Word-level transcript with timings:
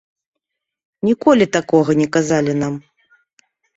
Ніколі 1.07 1.45
такога 1.57 1.91
не 2.01 2.07
казалі 2.17 2.53
нам. 2.63 2.73